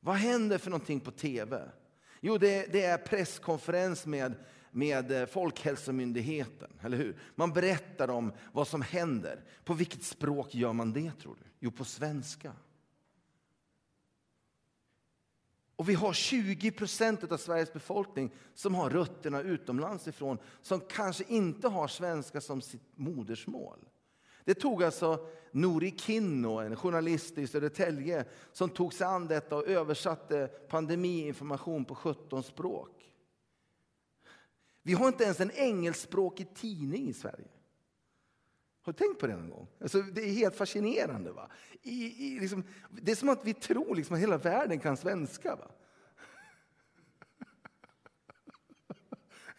[0.00, 1.62] Vad händer för någonting på tv?
[2.20, 4.34] Jo, det, det är presskonferens med,
[4.70, 7.16] med eh, Folkhälsomyndigheten, eller hur?
[7.34, 9.44] Man berättar om vad som händer.
[9.64, 11.50] På vilket språk gör man det, tror du?
[11.60, 12.52] Jo, på svenska.
[15.76, 21.24] Och vi har 20 procent av Sveriges befolkning som har rötterna utomlands ifrån, som kanske
[21.28, 23.78] inte har svenska som sitt modersmål.
[24.44, 29.68] Det tog alltså Nori Kinno, en journalist i Södertälje, som tog sig an detta och
[29.68, 33.14] översatte pandemiinformation på 17 språk.
[34.82, 37.53] Vi har inte ens en engelskspråkig tidning i Sverige.
[38.84, 39.68] Har du tänkt på det någon gång?
[39.80, 41.32] Alltså, det är helt fascinerande.
[41.32, 41.50] Va?
[41.82, 45.56] I, i, liksom, det är som att vi tror liksom, att hela världen kan svenska.
[45.56, 45.70] Va?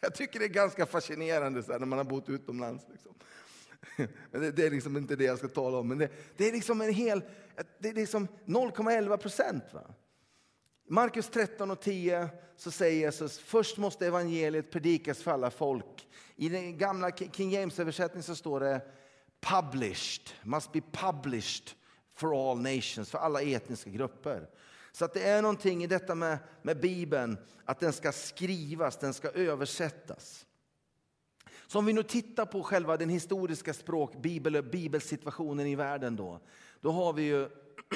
[0.01, 2.85] Jag tycker det är ganska fascinerande så här, när man har bott utomlands.
[2.91, 3.13] Liksom.
[4.31, 5.88] Men det, det, är liksom inte det jag ska tala om.
[5.88, 7.21] Men det, det är liksom en hel...
[7.79, 9.63] Det är liksom 0,11 procent.
[10.88, 16.07] Markus 13 och 10 så säger Jesus, först måste evangeliet predikas för alla folk.
[16.35, 18.81] I den gamla King James-översättningen så står det
[19.49, 21.71] published, must be published
[22.15, 24.49] for all nations, för alla etniska grupper.
[24.91, 29.13] Så att det är någonting i detta med, med Bibeln, att den ska skrivas, den
[29.13, 30.45] ska översättas.
[31.67, 36.39] Så om vi nu tittar på själva den historiska språk, bibel, bibelsituationen i världen då,
[36.81, 37.49] då har vi ju,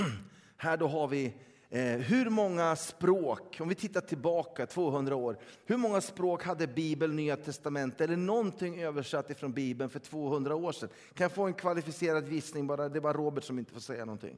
[0.57, 1.33] här då har vi
[1.71, 7.15] Eh, hur många språk, om vi tittar tillbaka 200 år, hur många språk hade Bibeln,
[7.15, 10.89] Nya Testamentet eller någonting översatt ifrån Bibeln för 200 år sedan?
[11.13, 12.67] Kan jag få en kvalificerad gissning?
[12.67, 14.37] Bara, det är bara Robert som inte får säga någonting.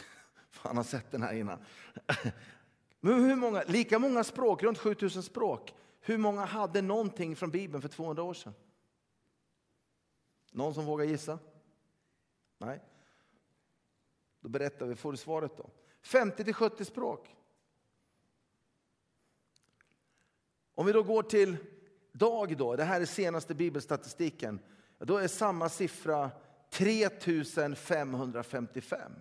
[0.52, 1.58] Han har sett den här innan.
[3.00, 5.74] Men hur många, lika många språk, runt 7000 språk.
[6.00, 8.54] Hur många hade någonting från Bibeln för 200 år sedan?
[10.52, 11.38] Någon som vågar gissa?
[12.58, 12.80] Nej?
[14.40, 15.70] Då berättar vi, får du svaret då?
[16.06, 17.36] 50-70 språk.
[20.74, 21.56] Om vi då går till
[22.12, 24.60] dag, då, det här är senaste bibelstatistiken,
[24.98, 26.30] då är samma siffra
[26.70, 29.12] 3555.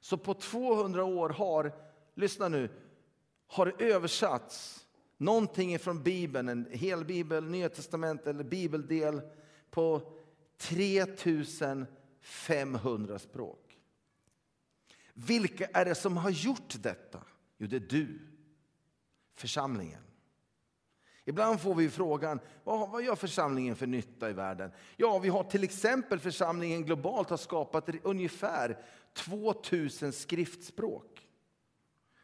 [0.00, 1.72] Så på 200 år har,
[2.14, 2.68] lyssna nu,
[3.46, 4.86] har översatts
[5.16, 9.20] någonting från Bibeln, en hel bibel, Nya testament eller bibeldel
[9.70, 10.12] på
[10.58, 13.63] 3500 språk.
[15.14, 17.22] Vilka är det som har gjort detta?
[17.58, 18.18] Jo, det är du,
[19.34, 20.00] församlingen.
[21.24, 24.70] Ibland får vi frågan, vad gör församlingen för nytta i världen?
[24.96, 31.26] Ja, vi har till exempel församlingen globalt har skapat ungefär 2000 skriftspråk.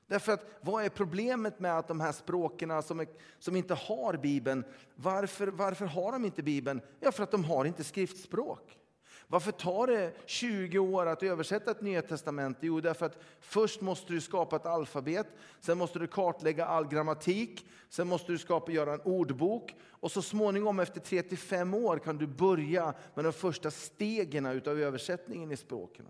[0.07, 3.07] Därför att vad är problemet med att de här språken som, är,
[3.39, 6.81] som inte har Bibeln, varför, varför har de inte Bibeln?
[7.01, 8.80] Ja, för att de har inte skriftspråk.
[9.31, 12.59] Varför tar det 20 år att översätta ett Nya Testament?
[12.61, 15.27] Jo, därför att först måste du skapa ett alfabet,
[15.61, 20.23] sen måste du kartlägga all grammatik, sen måste du skapa, göra en ordbok och så
[20.23, 26.07] småningom efter 3-5 år kan du börja med de första stegen av översättningen i språken.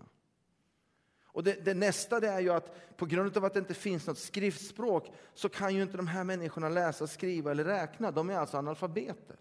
[1.23, 4.07] Och det, det, nästa det är ju att på grund av att det inte finns
[4.07, 8.11] något skriftspråk så kan ju inte de här människorna läsa, skriva eller räkna.
[8.11, 9.35] De är alltså analfabeter.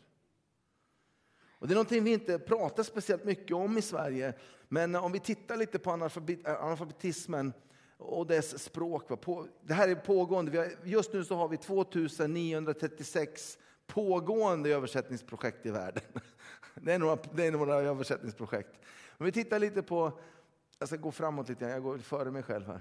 [1.61, 4.35] Och det är någonting vi inte pratar speciellt mycket om i Sverige.
[4.69, 5.91] Men om vi tittar lite på
[6.45, 7.53] analfabetismen
[7.97, 9.09] och dess språk.
[9.63, 10.71] Det här är pågående.
[10.85, 16.03] Just nu så har vi 2936 pågående översättningsprojekt i världen.
[16.75, 18.81] Det är några, det är några översättningsprojekt.
[19.19, 20.19] Om vi tittar lite på,
[20.79, 22.81] jag ska gå framåt lite, jag går före mig själv här.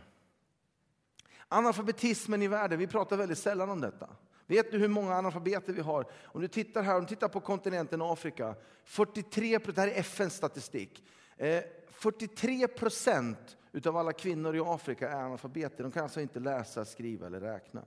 [1.47, 4.09] Analfabetismen i världen, vi pratar väldigt sällan om detta.
[4.49, 6.05] Vet du hur många analfabeter vi har?
[6.23, 10.35] Om du tittar här, om du tittar på kontinenten Afrika, 43, det här är FNs
[10.35, 11.03] statistik.
[11.37, 15.83] Eh, 43 procent utav alla kvinnor i Afrika är analfabeter.
[15.83, 17.83] De kan alltså inte läsa, skriva eller räkna.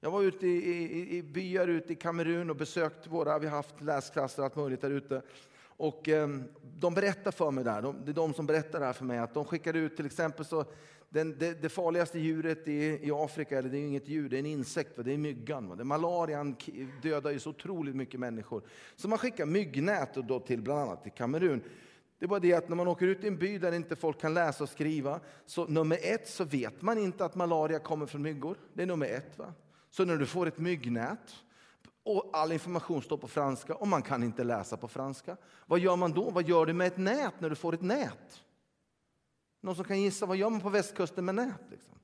[0.00, 3.56] Jag var ute i, i, i byar ute i Kamerun och besökt våra, vi har
[3.56, 5.22] haft läsklasser och allt möjligt där ute.
[5.64, 6.28] Och eh,
[6.62, 9.18] de berättar för mig där, de, det är de som berättar det här för mig,
[9.18, 10.64] att de skickade ut till exempel så
[11.16, 14.38] den, det, det, farligaste djuret i, i Afrika, eller det är inget djur, det är
[14.38, 15.68] en insekt, det är myggan.
[15.68, 15.76] Va?
[15.76, 16.56] Det, malarian
[17.02, 18.62] dödar ju så otroligt mycket människor.
[18.96, 21.62] Så man skickar myggnät då till bland annat till Kamerun.
[22.18, 24.20] Det är bara det att när man åker ut i en by där inte folk
[24.20, 28.22] kan läsa och skriva, så nummer ett så vet man inte att malaria kommer från
[28.22, 28.56] myggor.
[28.74, 29.38] Det är nummer ett.
[29.38, 29.52] Va?
[29.90, 31.34] Så när du får ett myggnät,
[32.04, 35.36] och all information står på franska och man kan inte läsa på franska.
[35.66, 36.30] Vad gör man då?
[36.30, 38.42] Vad gör du med ett nät när du får ett nät?
[39.66, 41.60] Någon som kan gissa, vad gör man på västkusten med nät?
[41.70, 41.94] Liksom?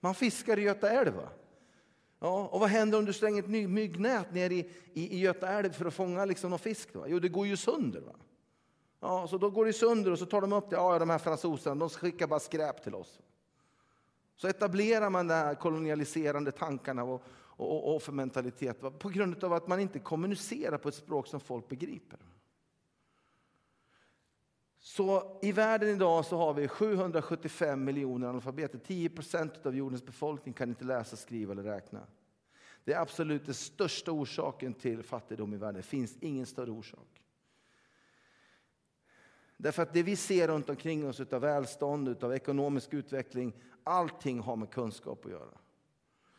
[0.00, 1.28] Man fiskar i Göta älv.
[2.18, 5.72] Ja, och vad händer om du slänger ett myggnät ner i, i, i Göta älv
[5.72, 6.94] för att fånga liksom någon fisk?
[6.94, 7.04] Va?
[7.06, 8.00] Jo, det går ju sönder.
[8.00, 8.12] Va?
[9.00, 10.76] Ja, så då går det sönder och så tar de upp det.
[10.76, 13.20] Ja, de här fransoserna, de skickar bara skräp till oss.
[14.36, 18.90] Så etablerar man de här kolonialiserande tankarna och, och, och för mentalitet va?
[18.90, 22.18] på grund av att man inte kommunicerar på ett språk som folk begriper.
[24.86, 28.78] Så i världen idag så har vi 775 miljoner analfabeter.
[28.78, 32.06] 10 procent av jordens befolkning kan inte läsa, skriva eller räkna.
[32.84, 35.74] Det är absolut den största orsaken till fattigdom i världen.
[35.74, 37.22] Det finns ingen större orsak.
[39.56, 43.52] Därför att det vi ser runt omkring oss av välstånd, av ekonomisk utveckling,
[43.84, 45.58] allting har med kunskap att göra.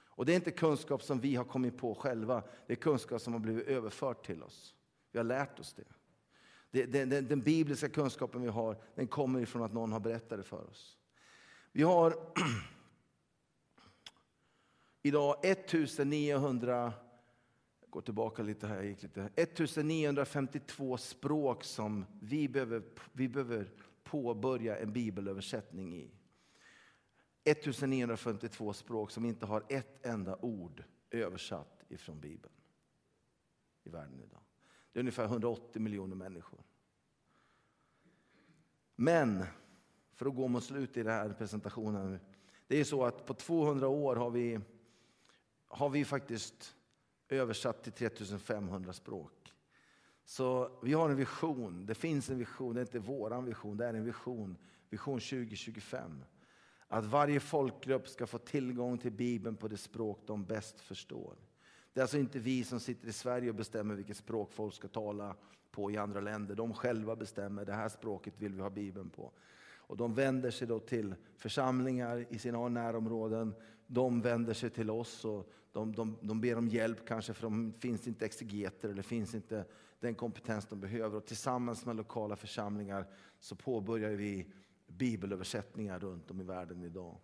[0.06, 3.34] Och det är inte kunskap som vi har kommit på själva, det är kunskap som
[3.34, 4.76] har blivit överfört till oss.
[5.12, 5.97] Vi har lärt oss det.
[6.86, 10.44] Den, den, den, bibliska kunskapen vi har, den kommer ifrån att någon har berättat det
[10.44, 10.98] för oss.
[11.72, 12.14] Vi har
[15.02, 16.94] idag 1900,
[17.82, 23.72] jag går tillbaka lite här, gick lite, 1952 språk som vi behöver, vi behöver
[24.04, 26.12] påbörja en bibelöversättning i.
[27.44, 32.54] 1952 språk som inte har ett enda ord översatt ifrån Bibeln
[33.84, 34.42] i världen idag.
[34.92, 36.60] Det är ungefär 180 miljoner människor.
[39.00, 39.44] Men,
[40.14, 42.20] för att gå mot slut i den här presentationen.
[42.68, 44.60] Det är så att på 200 år har vi,
[45.68, 46.76] har vi faktiskt
[47.30, 49.54] översatt till 3500 språk.
[50.26, 51.86] Så vi har en vision.
[51.86, 52.76] Det finns en vision.
[52.76, 54.58] Det är inte vår vision, det är en vision.
[54.90, 56.24] Vision 2025.
[56.88, 61.36] Att varje folkgrupp ska få tillgång till Bibeln på det språk de bäst förstår.
[61.98, 64.88] Det är alltså inte vi som sitter i Sverige och bestämmer vilket språk folk ska
[64.88, 65.36] tala
[65.72, 66.56] på i andra länder.
[66.56, 69.32] De själva bestämmer, det här språket vill vi ha Bibeln på.
[69.78, 73.56] Och de vänder sig då till församlingar i sina närområden.
[73.88, 77.80] De vänder sig till oss och de, de, de ber om hjälp kanske för det
[77.80, 79.66] finns inte exegeter eller finns inte
[80.00, 81.18] den kompetens de behöver.
[81.18, 83.08] Och tillsammans med lokala församlingar
[83.40, 84.52] så påbörjar vi
[84.88, 87.18] bibelöversättningar runt om i världen idag.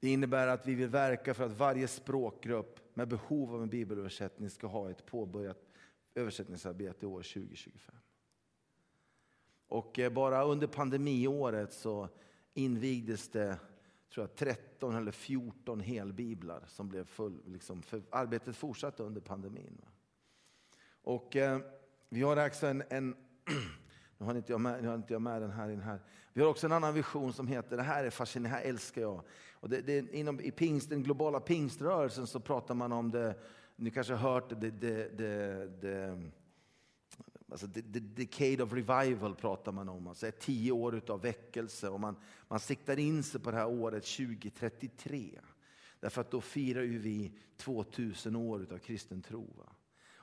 [0.00, 4.50] Det innebär att vi vill verka för att varje språkgrupp med behov av en bibelöversättning
[4.50, 5.68] ska ha ett påbörjat
[6.14, 7.94] översättningsarbete i år 2025.
[9.68, 12.08] Och eh, bara under pandemiåret så
[12.54, 13.58] invigdes det
[14.14, 19.80] tror jag, 13 eller 14 helbiblar som blev full, liksom, för arbetet fortsatte under pandemin.
[21.02, 21.60] Och eh,
[22.08, 23.16] vi har också en, en
[24.18, 26.00] nu har inte jag med, nu har inte jag med den här, den här.
[26.32, 29.00] Vi har också en annan vision som heter, det här är fascinerande, det här älskar
[29.00, 29.22] jag.
[29.52, 33.34] Och det, det, inom, I pingst, den globala pingströrelsen så pratar man om det,
[33.76, 36.22] ni kanske har hört det, det, det, det
[37.50, 41.88] Alltså the, the decade of revival pratar man om, alltså tio år av väckelse.
[41.88, 42.16] Och man,
[42.48, 45.40] man siktar in sig på det här året 2033.
[46.00, 49.46] Därför att då firar ju vi 2000 år av kristen tro.
[49.56, 49.72] Va?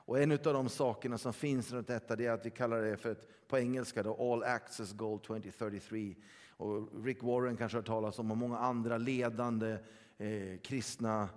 [0.06, 3.12] Och en av de sakerna som finns runt detta är att vi kallar det för
[3.12, 6.14] ett, på engelska då, All Access Goal 2033.
[6.50, 9.78] Och Rick Warren kanske har talat om och många andra ledande
[10.18, 11.28] eh, kristna,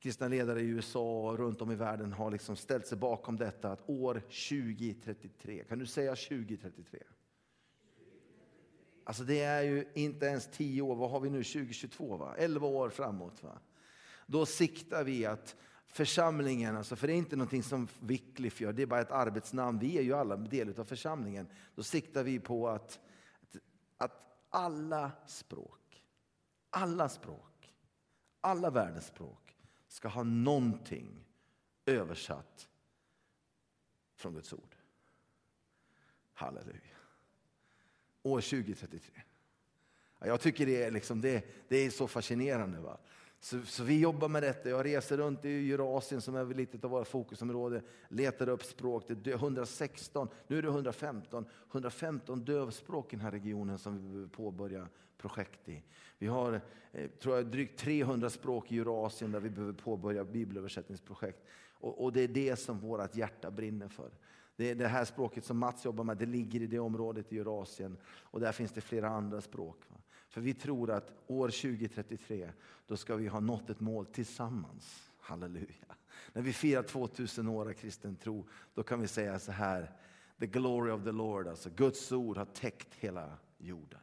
[0.00, 3.72] kristna ledare i USA och runt om i världen har liksom ställt sig bakom detta
[3.72, 6.98] att år 2033, kan du säga 2033?
[9.04, 12.34] Alltså det är ju inte ens tio år, vad har vi nu, 2022 va?
[12.38, 13.42] 11 år framåt.
[13.42, 13.58] Va?
[14.26, 15.56] Då siktar vi att
[15.92, 19.78] församlingen, alltså, för det är inte någonting som Wycliffe gör, det är bara ett arbetsnamn.
[19.78, 21.48] Vi är ju alla del av församlingen.
[21.74, 23.00] Då siktar vi på att,
[23.96, 24.12] att
[24.50, 26.02] alla språk,
[26.70, 27.74] alla språk,
[28.40, 29.56] alla världens språk
[29.88, 31.24] ska ha någonting
[31.86, 32.68] översatt
[34.14, 34.76] från Guds ord.
[36.32, 36.96] Halleluja.
[38.22, 39.22] År 2033.
[40.18, 42.80] Jag tycker det är, liksom, det, det är så fascinerande.
[42.80, 42.98] Va?
[43.44, 44.68] Så, så, vi jobbar med detta.
[44.68, 47.82] Jag reser runt i Eurasien som är lite av våra fokusområde.
[48.08, 49.04] Letar upp språk.
[49.08, 51.44] Det är 116, nu är det 115.
[51.70, 55.82] 115 dövspråk i den här regionen som vi behöver påbörja projekt i.
[56.18, 56.60] Vi har
[56.92, 61.42] eh, tror jag, drygt 300 språk i Eurasien där vi behöver påbörja bibelöversättningsprojekt.
[61.72, 64.10] Och, och det är det som vårt hjärta brinner för.
[64.56, 67.96] Det, det här språket som Mats jobbar med, det ligger i det området i Eurasien.
[68.04, 69.76] Och där finns det flera andra språk.
[69.88, 69.96] Va?
[70.32, 72.52] För vi tror att år 2033,
[72.86, 75.10] då ska vi ha nått ett mål tillsammans.
[75.18, 75.96] Halleluja.
[76.32, 79.92] När vi firar 2000 år av kristen tro, då kan vi säga så här.
[80.38, 84.00] The glory of the Lord, alltså Guds ord har täckt hela jorden.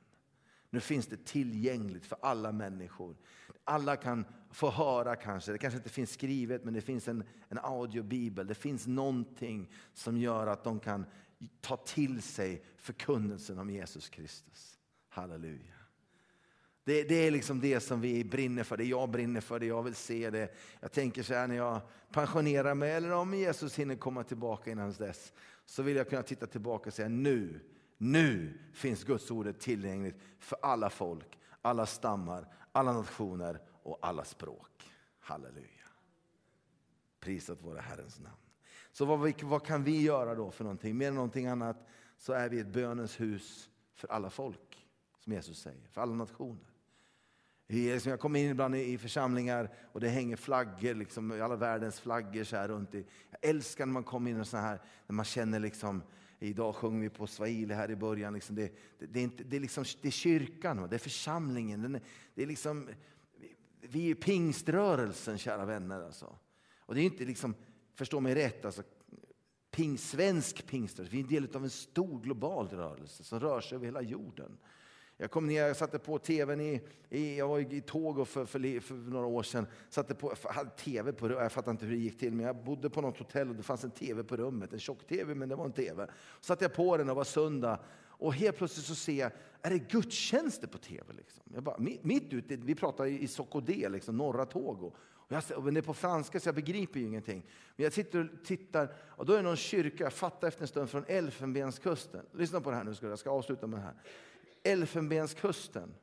[0.69, 3.17] Nu finns det tillgängligt för alla människor.
[3.63, 7.59] Alla kan få höra kanske, det kanske inte finns skrivet men det finns en, en
[7.59, 8.47] audiobibel.
[8.47, 11.05] Det finns någonting som gör att de kan
[11.61, 14.79] ta till sig förkunnelsen om Jesus Kristus.
[15.09, 15.78] Halleluja.
[16.89, 19.83] Det, det, är liksom det som vi brinner för, det jag brinner för, det jag
[19.83, 20.29] vill se.
[20.29, 20.55] det.
[20.79, 24.93] Jag tänker så här när jag pensionerar mig eller om Jesus hinner komma tillbaka innan
[24.93, 25.33] dess.
[25.65, 27.59] Så vill jag kunna titta tillbaka och säga nu,
[27.97, 34.91] nu finns Guds ordet tillgängligt för alla folk, alla stammar, alla nationer och alla språk.
[35.19, 35.87] Halleluja.
[37.19, 38.37] Prisat vare Herrens namn.
[38.91, 40.97] Så vad, vad kan vi göra då för någonting?
[40.97, 44.87] Mer än någonting annat så är vi ett bönens hus för alla folk,
[45.19, 46.68] som Jesus säger, för alla nationer.
[47.71, 52.55] Jag kommer in ibland i församlingar och det hänger flaggor, liksom, alla världens flaggor så
[52.55, 52.95] här runt.
[52.95, 53.05] I.
[53.29, 56.03] Jag älskar när man kommer in och så här, när man känner liksom,
[56.39, 58.33] idag sjunger vi på swahili här i början.
[58.33, 61.95] Liksom det, det, det, är inte, det, är liksom, det är kyrkan, det är församlingen.
[61.95, 62.01] Är,
[62.35, 62.89] det är liksom,
[63.81, 66.01] vi är pingströrelsen, kära vänner.
[66.01, 66.35] Alltså.
[66.79, 67.55] Och det är inte liksom,
[67.93, 68.83] förstå mig rätt, alltså,
[69.71, 71.15] ping, svensk pingströrelse.
[71.15, 74.57] Vi är en del av en stor global rörelse som rör sig över hela jorden.
[75.21, 78.79] Jag kom ner, jag satte på tvn i, i jag var i Togo för, för,
[78.79, 79.67] för, några år sedan.
[79.89, 82.55] Satte på, hade tv på rummet, Jag fattar inte hur det gick till, men jag
[82.55, 84.73] bodde på något hotell och det fanns en tv på rummet.
[84.73, 86.07] En tjock-tv, men det var en tv.
[86.39, 87.79] Så satte jag på den och var söndag.
[88.07, 91.13] Och helt plötsligt så ser jag, är det gudstjänster på tv?
[91.17, 91.43] Liksom?
[91.53, 94.93] Jag bara, mitt ute, vi pratar i Sokodé, liksom, norra Togo.
[95.29, 97.45] Och jag, men det är på franska så jag begriper ju ingenting.
[97.75, 100.67] Men jag sitter och tittar och då är det någon kyrka, jag fattar efter en
[100.67, 102.25] stund, från Elfenbenskusten.
[102.31, 103.93] Lyssna på det här nu, jag ska avsluta med det här.
[104.63, 105.93] Elfenbenskusten.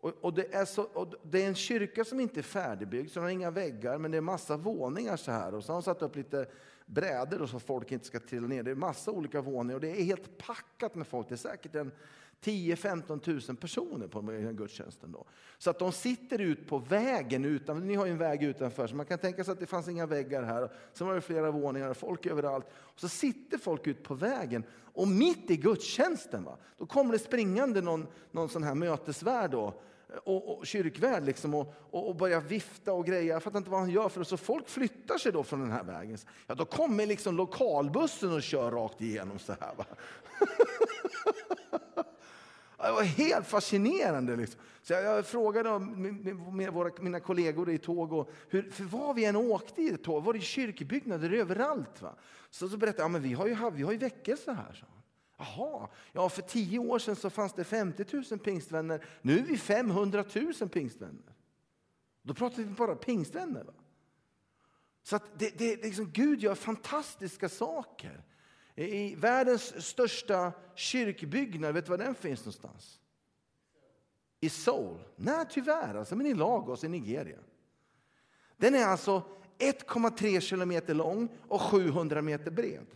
[0.00, 3.20] Och, och, det är så, och det är en kyrka som inte är färdigbyggd, så
[3.20, 5.54] den har inga väggar, men det är massa våningar så här.
[5.54, 6.46] Och så har de satt upp lite
[6.86, 8.62] brädor så folk inte ska trilla ner.
[8.62, 11.28] Det är massa olika våningar och det är helt packat med folk.
[11.28, 11.92] Det är säkert en
[12.42, 15.12] 10-15 000 personer på den gudstjänsten.
[15.12, 15.24] Då.
[15.58, 17.86] Så att de sitter ut på vägen utanför.
[17.86, 20.06] Ni har ju en väg utanför, så man kan tänka sig att det fanns inga
[20.06, 20.72] väggar här.
[20.92, 22.66] Sen var det flera våningar och folk överallt.
[22.74, 27.18] Och så sitter folk ut på vägen och mitt i gudstjänsten, va, då kommer det
[27.18, 29.74] springande någon, någon sån här mötesvärd då,
[30.24, 33.34] och, och kyrkvärd liksom, och, och, och börjar vifta och greja.
[33.34, 35.84] Jag fattar inte vad han gör, för så folk flyttar sig då från den här
[35.84, 36.18] vägen.
[36.46, 39.74] Ja, då kommer liksom lokalbussen och kör rakt igenom så här.
[39.76, 39.84] Va?
[42.82, 44.36] Det var helt fascinerande.
[44.36, 44.60] Liksom.
[44.82, 49.24] Så jag, jag frågade med, med våra, mina kollegor i Togo, hur, för var vi
[49.24, 52.02] än åkte i tåg, var det kyrkbyggnader överallt.
[52.02, 52.14] Va?
[52.50, 54.72] Så, så berättade jag, men vi har ju, vi har ju väckelse här.
[54.72, 54.86] Så.
[55.38, 59.58] Jaha, ja för tio år sedan så fanns det 50 000 pingstvänner, nu är vi
[59.58, 60.24] 500
[60.60, 61.34] 000 pingstvänner.
[62.22, 63.64] Då pratar vi bara pingstvänner.
[63.64, 63.72] Va?
[65.02, 68.24] Så att det, det, liksom, Gud gör fantastiska saker.
[68.86, 73.00] I världens största kyrkbyggnad, vet du var den finns någonstans?
[74.40, 74.98] I Seoul?
[75.16, 75.94] Nej, tyvärr.
[75.94, 77.38] Alltså, men i Lagos i Nigeria.
[78.56, 79.22] Den är alltså
[79.58, 82.86] 1,3 kilometer lång och 700 meter bred.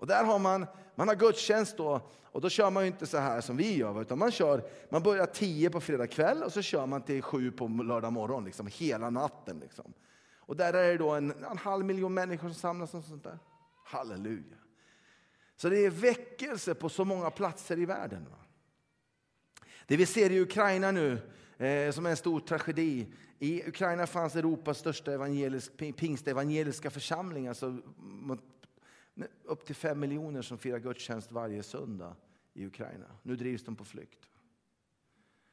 [0.00, 3.40] Och där har man, man har gudstjänst då, och då kör man inte så här
[3.40, 4.02] som vi gör.
[4.02, 7.52] Utan man, kör, man börjar 10 på fredag kväll och så kör man till 7
[7.52, 9.58] på lördag morgon, liksom, hela natten.
[9.58, 9.92] Liksom.
[10.50, 13.38] Och där är det då en, en halv miljon människor som samlas och sånt där.
[13.84, 14.56] Halleluja.
[15.56, 18.26] Så det är väckelse på så många platser i världen.
[18.30, 18.38] Va?
[19.86, 21.12] Det vi ser i Ukraina nu,
[21.58, 23.12] eh, som är en stor tragedi.
[23.38, 27.48] I Ukraina fanns Europas största evangelisk, pingstevangeliska församling.
[27.48, 27.78] Alltså
[29.44, 32.16] upp till fem miljoner som firar gudstjänst varje söndag
[32.54, 33.06] i Ukraina.
[33.22, 34.28] Nu drivs de på flykt.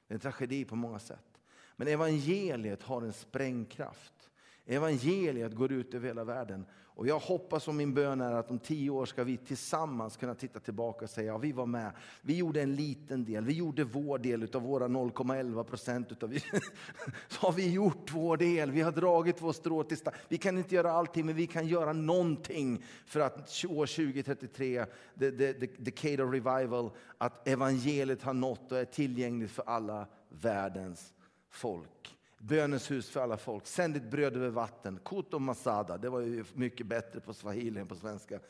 [0.08, 1.42] Det är en tragedi på många sätt.
[1.76, 4.30] Men evangeliet har en sprängkraft.
[4.68, 6.66] Evangeliet går ut över hela världen.
[6.98, 10.36] Och jag hoppas och min bön är att om tio år ska vi tillsammans kunna
[10.36, 11.92] titta tillbaka och säga ja, vi var med.
[12.22, 13.46] Vi gjorde en liten del.
[13.46, 16.10] Vi gjorde vår del av våra 0,11 procent.
[17.28, 18.72] Så har vi gjort vår del.
[18.72, 19.98] Vi har dragit vår strå till
[20.28, 24.86] Vi kan inte göra allting, men vi kan göra någonting för att år 2033,
[25.20, 30.08] the, the, the decade of revival, att evangeliet har nått och är tillgängligt för alla
[30.30, 31.14] världens
[31.50, 32.17] folk.
[32.38, 33.68] Bönens hus för alla folk.
[33.68, 35.00] Sänd ditt bröd över vatten.
[35.04, 35.98] Koto masada.
[35.98, 38.40] Det var ju mycket bättre på swahili än på svenska.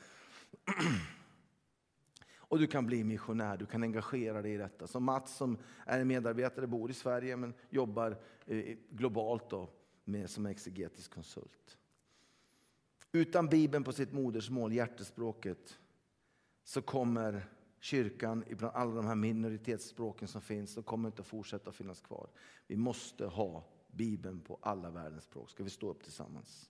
[2.49, 4.87] Och du kan bli missionär, du kan engagera dig i detta.
[4.87, 9.69] Som Mats som är en medarbetare, bor i Sverige men jobbar eh, globalt då,
[10.03, 11.77] med, som exegetisk konsult.
[13.11, 15.79] Utan Bibeln på sitt modersmål, hjärtespråket,
[16.63, 21.71] så kommer kyrkan, ibland alla de här minoritetsspråken som finns, de kommer inte att fortsätta
[21.71, 22.29] finnas kvar.
[22.67, 23.63] Vi måste ha
[23.97, 25.49] Bibeln på alla världens språk.
[25.49, 26.69] Ska vi stå upp tillsammans?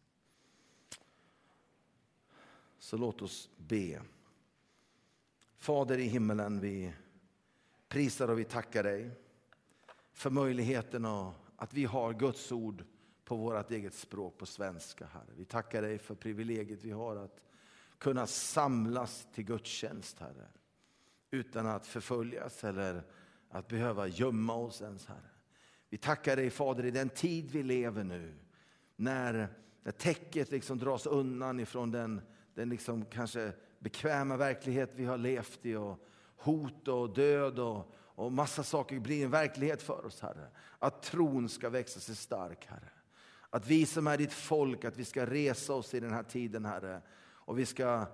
[2.79, 4.01] Så låt oss be.
[5.57, 6.93] Fader i himmelen, vi
[7.87, 9.11] prisar och vi tackar dig
[10.11, 11.05] för möjligheten
[11.55, 12.83] att vi har Guds ord
[13.23, 15.05] på vårt eget språk, på svenska.
[15.05, 15.33] Herre.
[15.35, 17.41] Vi tackar dig för privilegiet vi har att
[17.97, 20.47] kunna samlas till gudstjänst, Herre.
[21.31, 23.03] Utan att förföljas eller
[23.49, 25.36] att behöva gömma oss ens, Herre.
[25.89, 28.33] Vi tackar dig Fader i den tid vi lever nu.
[28.95, 29.49] När,
[29.83, 32.21] när täcket liksom dras undan ifrån den,
[32.53, 35.75] den liksom kanske bekväma verklighet vi har levt i.
[35.75, 36.07] Och
[36.37, 40.47] hot och död och, och massa saker blir en verklighet för oss Herre.
[40.79, 42.89] Att tron ska växa sig stark Herre.
[43.49, 46.65] Att vi som är ditt folk, att vi ska resa oss i den här tiden
[46.65, 47.01] Herre.
[47.19, 48.05] Och vi ska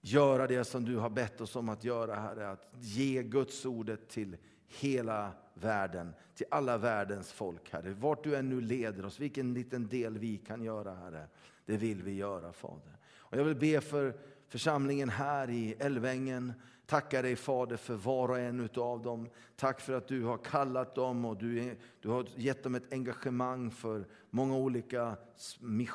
[0.00, 2.50] göra det som du har bett oss om att göra Herre.
[2.50, 4.36] Att ge Guds ordet till
[4.66, 7.90] hela världen, till alla världens folk, Herre.
[7.90, 11.26] Vart du än nu leder oss, vilken liten del vi kan göra, Herre,
[11.66, 12.96] det vill vi göra, Fader.
[13.16, 14.14] Och jag vill be för
[14.48, 16.52] församlingen här i Älvängen,
[16.90, 19.28] Tackar dig Fader för var och en av dem.
[19.56, 23.70] Tack för att du har kallat dem och du, du har gett dem ett engagemang
[23.70, 25.16] för många olika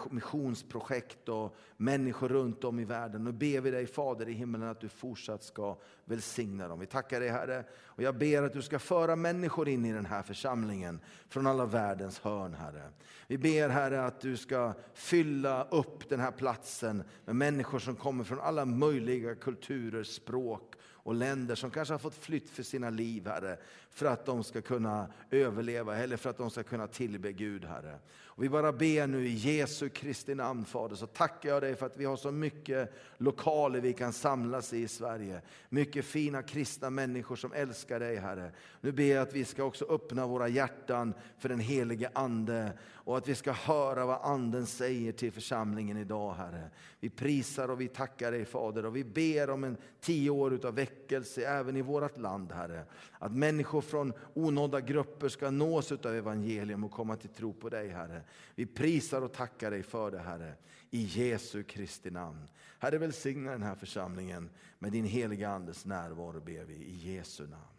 [0.09, 3.23] missionsprojekt och människor runt om i världen.
[3.23, 6.79] Nu ber vi dig Fader i himlen att du fortsatt ska välsigna dem.
[6.79, 10.05] Vi tackar dig Herre och jag ber att du ska föra människor in i den
[10.05, 12.89] här församlingen från alla världens hörn Herre.
[13.27, 18.23] Vi ber Herre att du ska fylla upp den här platsen med människor som kommer
[18.23, 20.75] från alla möjliga kulturer, språk
[21.05, 23.57] och länder som kanske har fått flytt för sina liv, Herre,
[23.89, 27.99] för att de ska kunna överleva eller för att de ska kunna tillbe Gud, Herre.
[28.35, 31.85] Och vi bara ber nu i Jesu Kristi namn, Fader, så tackar jag dig för
[31.85, 35.41] att vi har så mycket lokaler vi kan samlas i i Sverige.
[35.69, 38.51] Mycket fina kristna människor som älskar dig, Herre.
[38.81, 42.71] Nu ber jag att vi ska också öppna våra hjärtan för den helige Ande
[43.05, 46.69] och att vi ska höra vad Anden säger till församlingen idag, Herre.
[46.99, 50.75] Vi prisar och vi tackar dig, Fader, och vi ber om en tio år av
[50.75, 52.85] väckelse även i vårt land, Herre.
[53.19, 57.89] Att människor från onådda grupper ska nås av evangelium och komma till tro på dig,
[57.89, 58.21] Herre.
[58.55, 60.53] Vi prisar och tackar dig för det, Herre.
[60.89, 62.47] I Jesu Kristi namn.
[62.79, 64.49] Herre, välsigna den här församlingen
[64.79, 67.74] med din heliga Andes närvaro, ber vi i Jesu namn.